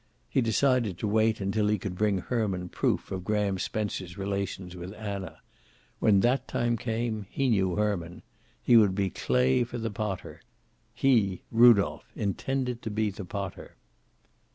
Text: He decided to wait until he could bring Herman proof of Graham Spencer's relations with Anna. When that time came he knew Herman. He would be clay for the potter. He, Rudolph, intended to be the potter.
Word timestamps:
He 0.27 0.41
decided 0.41 0.97
to 0.97 1.07
wait 1.07 1.39
until 1.39 1.67
he 1.67 1.77
could 1.77 1.93
bring 1.93 2.17
Herman 2.17 2.69
proof 2.69 3.11
of 3.11 3.23
Graham 3.23 3.59
Spencer's 3.59 4.17
relations 4.17 4.75
with 4.75 4.95
Anna. 4.95 5.43
When 5.99 6.21
that 6.21 6.47
time 6.47 6.75
came 6.75 7.27
he 7.29 7.51
knew 7.51 7.75
Herman. 7.75 8.23
He 8.63 8.77
would 8.77 8.95
be 8.95 9.11
clay 9.11 9.63
for 9.63 9.77
the 9.77 9.91
potter. 9.91 10.41
He, 10.95 11.43
Rudolph, 11.51 12.11
intended 12.15 12.81
to 12.81 12.89
be 12.89 13.11
the 13.11 13.25
potter. 13.25 13.75